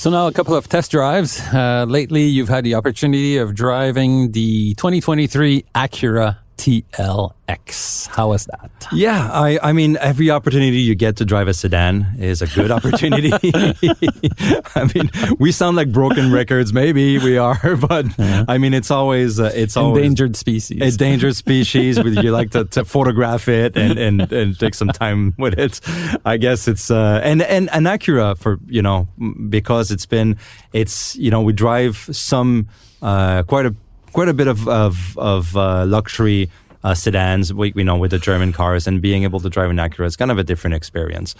[0.00, 1.38] So now a couple of test drives.
[1.52, 8.08] Uh, lately, you've had the opportunity of driving the 2023 Acura TLX.
[8.08, 8.70] How was that?
[8.92, 12.70] Yeah, I, I mean, every opportunity you get to drive a sedan is a good
[12.70, 13.30] opportunity.
[14.74, 16.74] I mean, we sound like broken records.
[16.74, 18.44] Maybe we are, but yeah.
[18.46, 20.82] I mean, it's always uh, it's always endangered species.
[20.82, 21.96] Endangered species.
[21.96, 25.80] you like to, to, photograph it and, and and take some time with it.
[26.26, 29.08] I guess it's uh, and and an Acura for you know
[29.48, 30.36] because it's been
[30.74, 32.68] it's you know we drive some
[33.00, 33.74] uh, quite a
[34.12, 36.50] quite a bit of of, of uh, luxury
[36.82, 39.76] uh, sedans, we, we know with the German cars, and being able to drive an
[39.76, 41.34] Acura is kind of a different experience.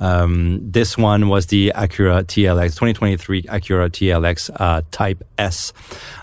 [0.00, 5.72] Um, this one was the Acura TLX, 2023 Acura TLX uh, Type S.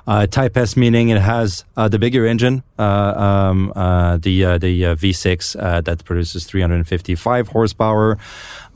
[0.08, 4.82] Uh, Type S meaning it has uh, the bigger engine, uh, um, uh, the the
[4.84, 8.18] V6 that produces 355 horsepower.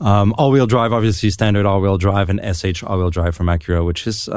[0.00, 4.28] Um, all-wheel drive, obviously standard all-wheel drive, and SH all-wheel drive from Acura, which is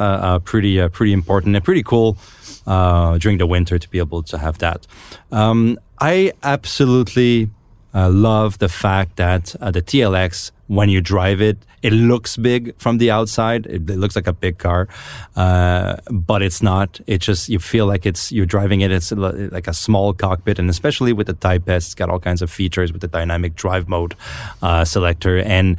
[0.45, 2.17] pretty pretty important and pretty cool
[2.65, 4.87] uh, during the winter to be able to have that.
[5.31, 7.49] Um, I absolutely
[7.93, 12.75] uh, love the fact that uh, the TLX, when you drive it, it looks big
[12.77, 13.65] from the outside.
[13.67, 14.87] It, it looks like a big car,
[15.35, 16.99] uh, but it's not.
[17.05, 18.91] It just you feel like it's you're driving it.
[18.91, 22.41] It's like a small cockpit, and especially with the Type S, it's got all kinds
[22.41, 24.15] of features with the dynamic drive mode
[24.61, 25.77] uh, selector and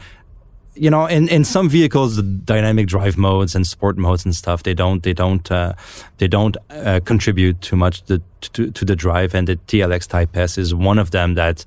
[0.75, 4.63] you know, in, in some vehicles, the dynamic drive modes and sport modes and stuff,
[4.63, 5.75] they don't, they don't, uh,
[6.19, 9.35] they don't uh, contribute too much to, to, to, the drive.
[9.35, 11.65] And the TLX Type S is one of them that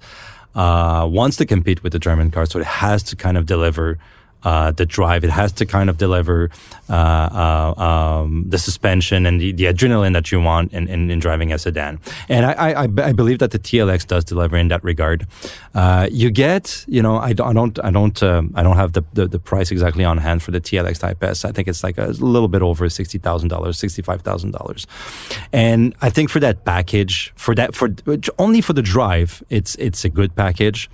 [0.55, 3.97] uh, wants to compete with the German car, so it has to kind of deliver
[4.43, 5.23] uh, the drive.
[5.23, 6.49] It has to kind of deliver
[6.89, 11.19] uh, uh, um, the suspension and the, the, adrenaline that you want in, in, in,
[11.19, 11.99] driving a sedan.
[12.29, 15.27] And I, I, I, believe that the TLX does deliver in that regard.
[15.75, 18.93] Uh, you get, you know, I don't, I don't, I don't, um, I don't have
[18.93, 21.43] the, the, the, price exactly on hand for the TLX Type S.
[21.43, 24.87] I think it's like a little bit over sixty thousand dollars, sixty five thousand dollars.
[25.51, 27.89] And I think for that package, for that, for
[28.39, 30.89] only for the drive, it's it's a good package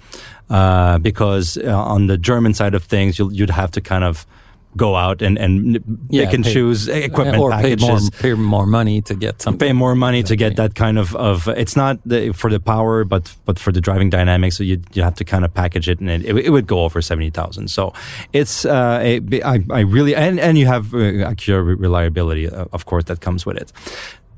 [0.53, 4.27] uh, because uh, on the German side of things, you would have to kind of
[4.75, 8.09] go out and, and yeah, pick and pay, choose equipment or packages.
[8.11, 9.67] Pay more, pay more money to get something.
[9.67, 13.03] Pay more money to get that kind of, of it's not the, for the power,
[13.03, 14.57] but but for the driving dynamics.
[14.57, 17.01] So you you have to kind of package it, and it, it, would go over
[17.01, 17.69] seventy thousand.
[17.69, 17.93] So
[18.31, 22.85] it's uh, it, I I really and and you have uh, Acura reliability, uh, of
[22.85, 23.71] course, that comes with it.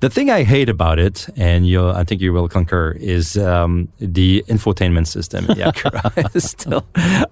[0.06, 3.88] The thing I hate about it, and you I think you will concur, is um,
[3.98, 6.40] the infotainment system in the Acura.
[6.40, 6.86] still,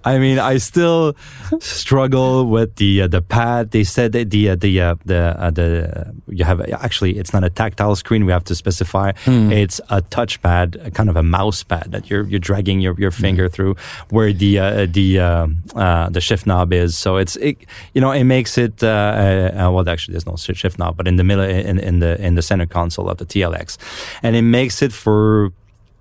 [0.04, 1.14] I mean, I still
[1.60, 3.70] struggle with the uh, the pad.
[3.70, 7.44] They said that the uh, the uh, the uh, the you have actually it's not
[7.44, 8.26] a tactile screen.
[8.26, 9.52] We have to specify mm.
[9.52, 13.12] it's a touchpad, a kind of a mouse pad that you're you're dragging your, your
[13.12, 13.52] finger mm.
[13.52, 13.76] through,
[14.10, 16.98] where the uh, the uh, the shift knob is.
[16.98, 17.56] So it's it,
[17.92, 21.44] you know it makes it well actually there's no shift knob, but in the middle
[21.44, 23.78] in, in the in the center console of the TLX.
[24.22, 25.52] And it makes it for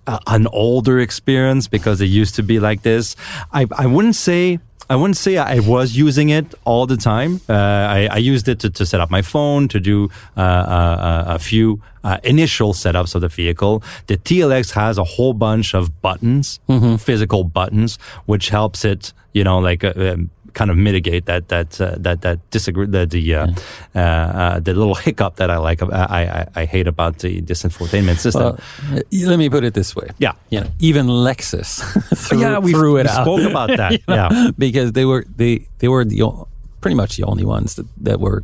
[0.08, 3.16] uh, an older experience because it used to be like this.
[3.52, 4.60] I, I wouldn't say
[4.90, 7.40] I wouldn't say I was using it all the time.
[7.48, 11.24] Uh, I, I, used it to, to, set up my phone, to do uh, uh,
[11.28, 13.82] a few uh, initial setups of the vehicle.
[14.08, 16.98] The TLX has a whole bunch of buttons, mm-hmm.
[16.98, 21.80] physical buttons, which helps it, you know, like uh, um, kind of mitigate that that
[21.82, 23.48] uh, that that disagree the the uh,
[23.96, 25.88] uh, uh, the little hiccup that I like I,
[26.56, 28.58] I, I hate about the this infotainment system.
[28.92, 30.10] Well, let me put it this way.
[30.18, 31.82] Yeah, you know, even Lexus
[32.18, 33.24] threw, yeah, we threw it we out.
[33.24, 33.92] Spoke about that.
[33.94, 36.24] you know, yeah, because they were they they were the
[36.82, 38.44] pretty much the only ones that, that were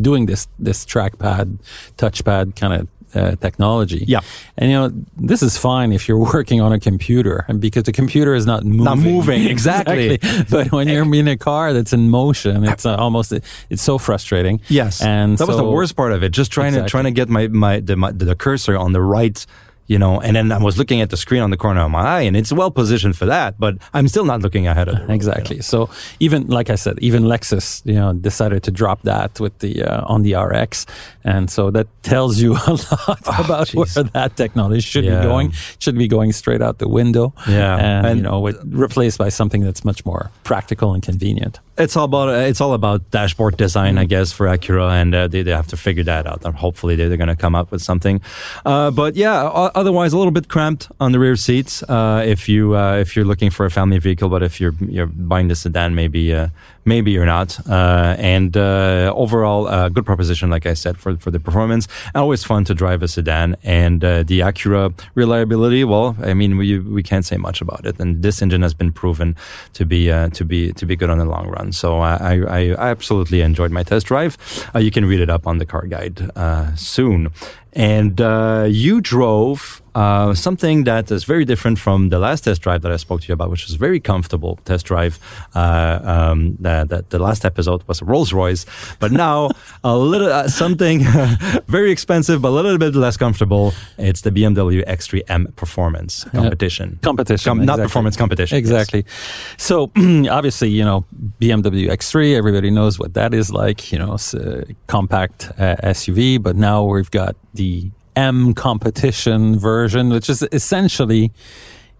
[0.00, 1.58] doing this this trackpad
[1.96, 4.04] touchpad kind of uh, technology.
[4.06, 4.20] Yeah.
[4.56, 7.92] And you know, this is fine if you're working on a computer and because the
[7.92, 8.84] computer is not moving.
[8.84, 10.14] Not moving, exactly.
[10.14, 10.44] exactly.
[10.50, 14.60] But when you're in a car that's in motion, it's uh, almost, it's so frustrating.
[14.68, 15.02] Yes.
[15.02, 16.30] And that so, was the worst part of it.
[16.30, 16.86] Just trying exactly.
[16.86, 19.44] to, trying to get my, my, the, my, the cursor on the right
[19.88, 22.02] you know, and then I was looking at the screen on the corner of my
[22.02, 25.10] eye and it's well positioned for that, but I'm still not looking ahead of it.
[25.10, 25.56] Exactly.
[25.56, 25.62] You know?
[25.62, 25.90] So
[26.20, 30.04] even, like I said, even Lexus, you know, decided to drop that with the, uh,
[30.06, 30.84] on the RX.
[31.24, 33.96] And so that tells you a lot oh, about geez.
[33.96, 35.20] where that technology should yeah.
[35.20, 35.52] be going.
[35.78, 37.32] should be going straight out the window.
[37.48, 37.76] Yeah.
[37.76, 41.60] And, and you know, with, replaced by something that's much more practical and convenient.
[41.78, 43.98] It's all about it's all about dashboard design.
[43.98, 46.44] I guess, for Acura, and uh, they, they have to figure that out.
[46.44, 48.20] And hopefully, they're, they're going to come up with something.
[48.64, 49.44] Uh, but yeah,
[49.74, 51.82] otherwise, a little bit cramped on the rear seats.
[51.84, 55.06] Uh, if you uh, if you're looking for a family vehicle, but if you're you're
[55.06, 56.48] buying the sedan, maybe uh,
[56.88, 57.50] maybe you're not.
[57.68, 61.86] Uh, and overall, good proposition, like I said, for for the performance.
[62.14, 65.84] Always fun to drive a sedan, and the Acura reliability.
[65.84, 68.92] Well, I mean, we we can't say much about it, and this engine has been
[68.92, 69.36] proven
[69.74, 70.06] to be
[70.38, 71.72] to be to be good on the long run.
[71.72, 74.36] So I, I, I absolutely enjoyed my test drive.
[74.74, 77.30] Uh, you can read it up on the car guide uh, soon.
[77.74, 82.82] And uh, you drove uh, something that is very different from the last test drive
[82.82, 85.18] that I spoke to you about, which was very comfortable test drive.
[85.56, 88.64] Uh, um, that, that the last episode was a Rolls Royce,
[89.00, 89.50] but now
[89.82, 91.00] a little uh, something
[91.66, 93.74] very expensive, but a little bit less comfortable.
[93.98, 97.00] It's the BMW X3M Performance competition.
[97.02, 97.76] competition, Com- exactly.
[97.82, 98.56] not performance competition.
[98.56, 99.04] Exactly.
[99.04, 99.54] Yes.
[99.56, 99.90] So
[100.30, 101.04] obviously, you know,
[101.40, 103.90] BMW X3, everybody knows what that is like.
[103.90, 110.08] You know, it's a compact uh, SUV, but now we've got the M competition version,
[110.08, 111.30] which is essentially,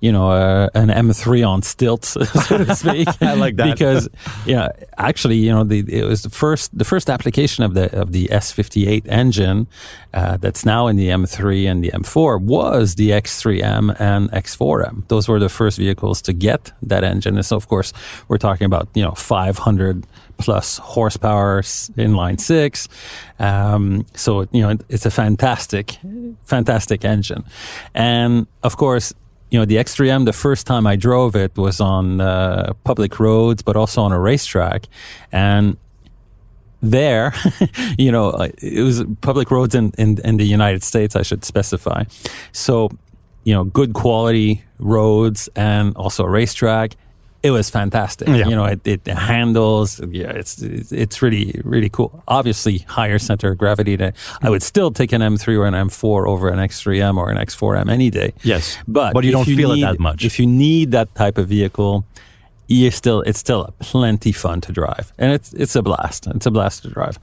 [0.01, 2.09] you know, uh, an M3 on stilts,
[2.47, 3.09] so to speak.
[3.21, 4.09] I like that because,
[4.47, 8.13] yeah, actually, you know, the, it was the first the first application of the of
[8.13, 9.67] the S58 engine
[10.15, 15.07] uh, that's now in the M3 and the M4 was the X3M and X4M.
[15.09, 17.37] Those were the first vehicles to get that engine.
[17.37, 17.93] And so, of course,
[18.29, 20.07] we're talking about you know 500
[20.39, 22.89] plus horsepower inline six.
[23.39, 25.99] Um, so you know it's a fantastic,
[26.45, 27.45] fantastic engine,
[27.95, 29.13] and of course
[29.51, 33.63] you know, the X3M, the first time I drove it was on uh, public roads,
[33.63, 34.87] but also on a racetrack.
[35.33, 35.77] And
[36.83, 37.35] there,
[37.99, 42.05] you know, it was public roads in, in, in the United States, I should specify.
[42.53, 42.91] So,
[43.45, 46.97] you know, good quality roads and also a racetrack
[47.43, 48.29] it was fantastic.
[48.29, 48.49] Yeah.
[48.49, 50.01] You know, it, it handles.
[50.01, 52.23] Yeah, it's, it's, really really cool.
[52.27, 53.97] Obviously, higher center of gravity.
[53.97, 54.13] To,
[54.43, 57.91] I would still take an M3 or an M4 over an X3M or an X4M
[57.91, 58.35] any day.
[58.43, 60.25] Yes, but but you don't you feel need, it that much.
[60.25, 62.05] If you need that type of vehicle,
[62.67, 66.27] you still it's still plenty fun to drive, and it's it's a blast.
[66.27, 67.19] It's a blast to drive.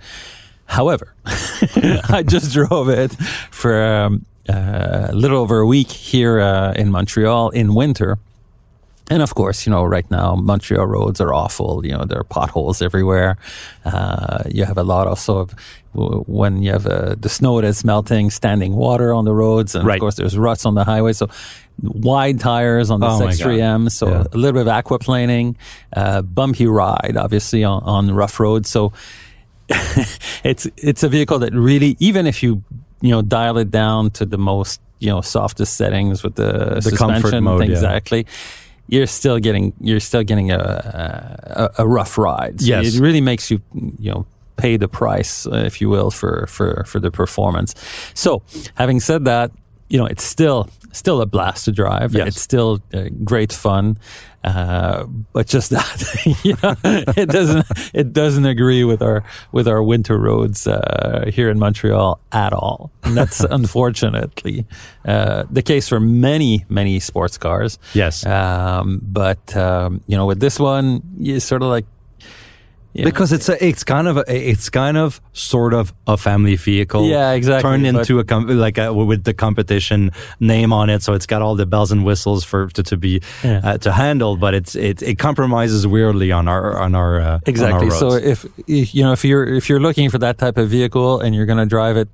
[0.68, 3.14] However, I just drove it
[3.52, 8.18] for um, uh, a little over a week here uh, in Montreal in winter
[9.10, 11.86] and of course, you know, right now Montreal roads are awful.
[11.86, 13.38] You know, there are potholes everywhere.
[13.84, 15.56] Uh, you have a lot also of
[15.94, 19.96] when you have uh, the snow that's melting, standing water on the roads, and right.
[19.96, 21.14] of course there's ruts on the highway.
[21.14, 21.30] So
[21.82, 23.92] wide tires on the oh X3M.
[23.92, 24.24] So yeah.
[24.32, 25.56] a little bit of aquaplaning,
[25.94, 28.70] uh, bumpy ride, obviously on, on rough roads.
[28.70, 28.92] So
[30.44, 32.64] it's it's a vehicle that really, even if you
[33.02, 36.82] you know dial it down to the most you know softest settings with the, the
[36.82, 38.26] suspension, mode, exactly.
[38.26, 38.34] Yeah
[38.88, 42.62] you're still getting you're still getting a a, a rough ride.
[42.62, 44.26] So yes, it really makes you you know
[44.58, 47.76] pay the price, uh, if you will, for for for the performance.
[48.14, 48.42] So,
[48.76, 49.52] having said that,
[49.96, 52.14] you know it's still still a blast to drive.
[52.14, 52.28] Yes.
[52.28, 53.98] It's still uh, great fun.
[54.44, 56.76] Uh, but just that, you know,
[57.16, 62.20] it doesn't it doesn't agree with our with our winter roads uh, here in Montreal
[62.34, 62.92] at all.
[63.04, 64.66] And that's unfortunately
[65.06, 67.80] uh, the case for many many sports cars.
[67.94, 71.86] Yes, um, but um, you know, with this one, you sort of like
[73.04, 77.06] because it's a, it's kind of a, it's kind of sort of a family vehicle.
[77.08, 77.70] Yeah, exactly.
[77.70, 81.42] Turned into a com- like a, with the competition name on it, so it's got
[81.42, 83.62] all the bells and whistles for to, to be yeah.
[83.64, 84.38] uh, to handle.
[84.38, 87.88] But it's it it compromises weirdly on our on our uh, exactly.
[87.88, 90.58] On our so if, if you know if you're if you're looking for that type
[90.58, 92.08] of vehicle and you're going to drive it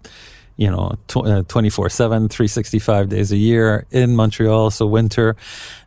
[0.61, 4.69] you know, 24 7, 365 days a year in Montreal.
[4.69, 5.35] So winter,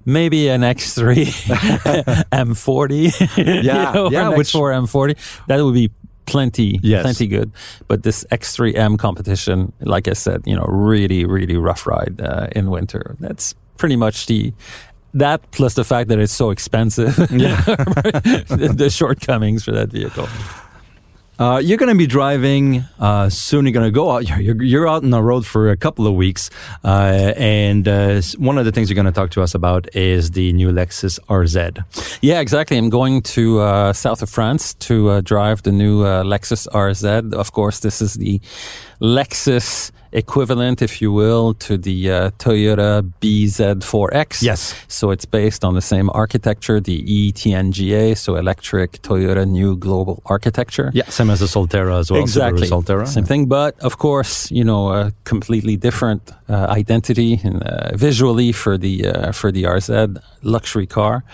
[0.04, 1.26] maybe an X3
[2.32, 3.04] M40.
[3.62, 3.88] Yeah.
[3.88, 4.28] you know, yeah.
[4.30, 5.46] Which for M40.
[5.46, 5.92] That would be
[6.26, 7.02] plenty, yes.
[7.02, 7.52] plenty good.
[7.86, 12.68] But this X3M competition, like I said, you know, really, really rough ride uh, in
[12.68, 13.14] winter.
[13.20, 14.52] That's pretty much the
[15.14, 17.60] that plus the fact that it's so expensive, yeah.
[17.62, 20.26] the, the shortcomings for that vehicle.
[21.38, 23.66] Uh, you're going to be driving uh, soon.
[23.66, 24.28] You're going to go out.
[24.38, 26.50] You're, you're, out on the road for a couple of weeks,
[26.84, 30.32] uh, and uh, one of the things you're going to talk to us about is
[30.32, 32.18] the new Lexus RZ.
[32.20, 32.76] Yeah, exactly.
[32.76, 37.32] I'm going to uh, south of France to uh, drive the new Lexus RZ.
[37.32, 38.40] Of course, this is the
[39.00, 44.42] Lexus equivalent, if you will, to the uh, Toyota BZ4X.
[44.42, 44.74] Yes.
[44.88, 50.90] So it's based on the same architecture, the ETNGA, so electric Toyota New Global Architecture.
[50.94, 52.20] Yeah, same as the Solterra as well.
[52.20, 52.68] Exactly.
[52.68, 53.06] Solterra.
[53.06, 58.52] Same thing, but of course, you know, a completely different uh, identity and uh, visually
[58.52, 61.24] for the uh, for the RZ luxury car,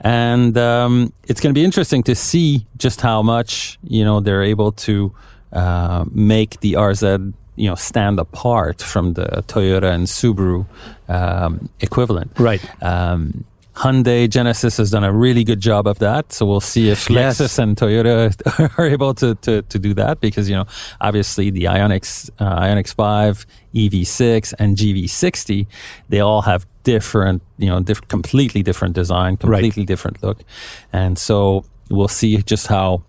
[0.00, 4.44] and um, it's going to be interesting to see just how much you know they're
[4.44, 5.12] able to
[5.52, 10.66] uh, make the RZ you know stand apart from the Toyota and Subaru
[11.08, 12.32] um, equivalent.
[12.38, 12.62] Right.
[12.82, 13.44] Um,
[13.78, 16.32] Hyundai Genesis has done a really good job of that.
[16.32, 17.40] So we'll see if yes.
[17.40, 18.34] Lexus and Toyota
[18.78, 20.66] are able to, to, to do that because, you know,
[21.00, 25.68] obviously the Ioniq, uh, Ioniq 5, EV6 and GV60,
[26.08, 29.86] they all have different, you know, diff- completely different design, completely right.
[29.86, 30.40] different look.
[30.92, 33.04] And so we'll see just how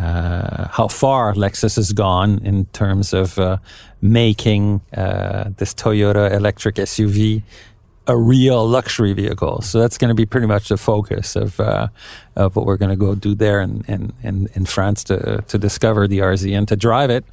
[0.00, 3.58] uh, how far Lexus has gone in terms of uh,
[4.00, 7.42] making uh, this Toyota electric SUV
[8.06, 9.62] a real luxury vehicle.
[9.62, 11.88] So that's going to be pretty much the focus of uh,
[12.34, 15.58] of what we're going to go do there in, in, in, in, France to to
[15.58, 17.24] discover the RZ and to drive it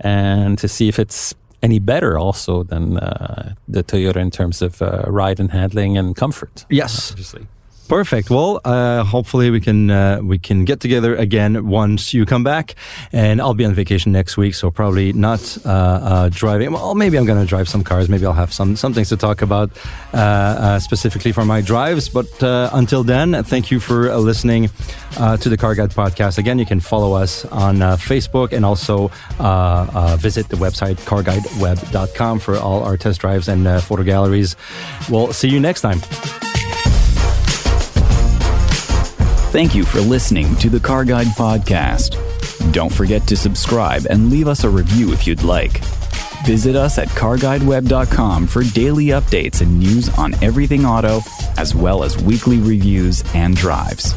[0.00, 4.80] and to see if it's any better also than uh, the Toyota in terms of
[4.80, 6.66] uh, ride and handling and comfort.
[6.70, 7.46] Yes, obviously.
[7.88, 8.30] Perfect.
[8.30, 12.74] Well, uh, hopefully we can uh, we can get together again once you come back,
[13.12, 16.72] and I'll be on vacation next week, so probably not uh, uh driving.
[16.72, 18.08] Well, maybe I'm going to drive some cars.
[18.08, 19.70] Maybe I'll have some some things to talk about
[20.14, 22.08] uh, uh, specifically for my drives.
[22.08, 22.28] But
[22.72, 24.70] until then, thank you for listening
[25.16, 26.38] to the Car Guide podcast.
[26.38, 29.08] Again, you can follow us on Facebook and also
[30.16, 34.56] visit the website carguideweb.com for all our test drives and photo galleries.
[35.10, 36.00] We'll see you next time.
[39.52, 42.16] Thank you for listening to the Car Guide Podcast.
[42.72, 45.84] Don't forget to subscribe and leave us a review if you'd like.
[46.46, 51.20] Visit us at carguideweb.com for daily updates and news on everything auto,
[51.58, 54.14] as well as weekly reviews and drives.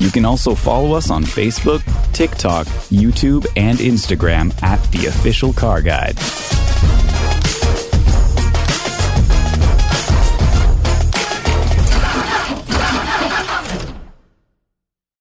[0.00, 5.82] You can also follow us on Facebook, TikTok, YouTube, and Instagram at The Official Car
[5.82, 6.18] Guide.